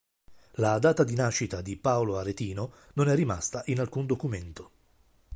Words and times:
La 0.53 0.79
data 0.79 1.03
di 1.03 1.13
nascita 1.13 1.61
di 1.61 1.77
Paolo 1.77 2.17
Aretino 2.17 2.73
non 2.93 3.07
è 3.07 3.13
rimasta 3.13 3.61
in 3.67 3.79
alcun 3.79 4.07
documento. 4.07 4.71